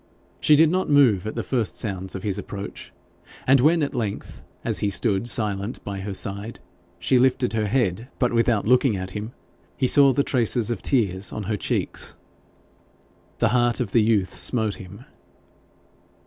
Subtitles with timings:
[0.39, 2.91] She did not move at the first sounds of his approach;
[3.45, 6.59] and when at length, as he stood silent by her side,
[6.97, 9.33] she lifted her head, but without looking at him,
[9.77, 12.15] he saw the traces of tears on her cheeks.
[13.37, 15.05] The heart of the youth smote him.